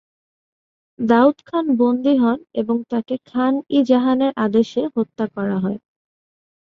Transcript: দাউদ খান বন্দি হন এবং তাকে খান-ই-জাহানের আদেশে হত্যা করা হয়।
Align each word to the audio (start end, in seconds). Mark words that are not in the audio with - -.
দাউদ 0.99 1.37
খান 1.45 1.65
বন্দি 1.77 2.13
হন 2.17 2.39
এবং 2.53 2.77
তাকে 2.91 3.15
খান-ই-জাহানের 3.25 4.31
আদেশে 4.37 4.81
হত্যা 4.95 5.25
করা 5.35 5.57
হয়। 5.59 5.79